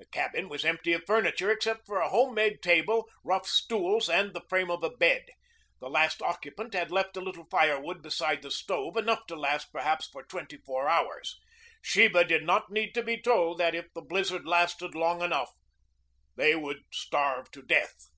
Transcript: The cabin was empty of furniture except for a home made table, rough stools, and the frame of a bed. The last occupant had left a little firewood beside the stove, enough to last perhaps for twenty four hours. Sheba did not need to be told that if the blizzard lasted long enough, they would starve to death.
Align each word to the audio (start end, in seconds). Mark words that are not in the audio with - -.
The 0.00 0.06
cabin 0.06 0.48
was 0.48 0.64
empty 0.64 0.92
of 0.94 1.04
furniture 1.06 1.48
except 1.48 1.86
for 1.86 2.00
a 2.00 2.08
home 2.08 2.34
made 2.34 2.60
table, 2.60 3.08
rough 3.22 3.46
stools, 3.46 4.10
and 4.10 4.32
the 4.34 4.40
frame 4.48 4.68
of 4.68 4.82
a 4.82 4.90
bed. 4.90 5.26
The 5.78 5.88
last 5.88 6.20
occupant 6.20 6.74
had 6.74 6.90
left 6.90 7.16
a 7.16 7.20
little 7.20 7.46
firewood 7.48 8.02
beside 8.02 8.42
the 8.42 8.50
stove, 8.50 8.96
enough 8.96 9.28
to 9.28 9.36
last 9.36 9.70
perhaps 9.72 10.08
for 10.08 10.24
twenty 10.24 10.56
four 10.56 10.88
hours. 10.88 11.38
Sheba 11.80 12.24
did 12.24 12.42
not 12.42 12.72
need 12.72 12.94
to 12.94 13.02
be 13.04 13.16
told 13.16 13.58
that 13.58 13.76
if 13.76 13.86
the 13.94 14.02
blizzard 14.02 14.44
lasted 14.44 14.96
long 14.96 15.22
enough, 15.22 15.52
they 16.34 16.56
would 16.56 16.82
starve 16.90 17.48
to 17.52 17.62
death. 17.62 18.08